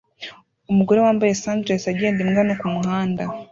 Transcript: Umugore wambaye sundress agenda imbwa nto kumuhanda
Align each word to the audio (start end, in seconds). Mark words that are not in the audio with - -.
Umugore 0.71 0.99
wambaye 1.05 1.31
sundress 1.41 1.83
agenda 1.93 2.19
imbwa 2.23 2.41
nto 2.45 2.55
kumuhanda 2.59 3.23